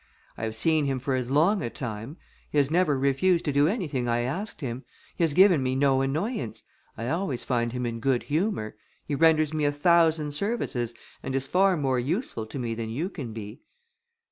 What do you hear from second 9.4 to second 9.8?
me a